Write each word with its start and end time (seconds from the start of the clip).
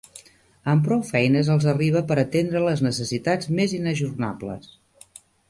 Amb 0.71 0.85
prou 0.85 1.03
feines 1.09 1.51
els 1.55 1.67
arriba 1.73 2.01
per 2.13 2.17
atendre 2.23 2.63
les 2.69 2.81
necessitats 2.87 3.53
més 3.61 3.77
inajornables. 3.83 4.73